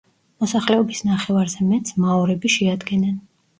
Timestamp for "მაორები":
2.07-2.53